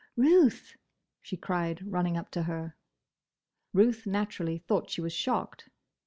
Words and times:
"Ruth!" 0.17 0.75
she 1.21 1.37
cried, 1.37 1.83
running 1.85 2.17
up 2.17 2.31
to 2.31 2.41
her. 2.41 2.75
Ruth 3.71 4.07
naturally 4.07 4.57
thought 4.57 4.89
she 4.89 4.99
was 4.99 5.13
shocked. 5.13 5.69